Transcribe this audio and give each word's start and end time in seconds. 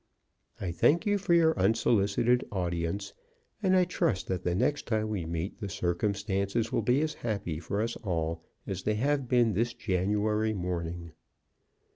I 0.59 0.71
thank 0.71 1.05
you 1.05 1.19
for 1.19 1.35
your 1.35 1.55
unsolicited 1.59 2.43
audience, 2.51 3.13
and 3.61 3.87
trust 3.87 4.25
that 4.29 4.41
the 4.41 4.55
next 4.55 4.87
time 4.87 5.09
we 5.09 5.27
meet 5.27 5.59
the 5.61 5.69
circumstances 5.69 6.71
will 6.71 6.81
be 6.81 7.01
as 7.01 7.13
happy 7.13 7.59
for 7.59 7.83
us 7.83 7.95
all 7.97 8.43
as 8.65 8.81
they 8.81 8.95
have 8.95 9.29
been 9.29 9.53
this 9.53 9.75
January 9.75 10.53
morning." 10.55 11.11